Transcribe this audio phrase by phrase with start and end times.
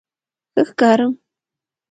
[0.53, 1.13] _ښه ښکارم؟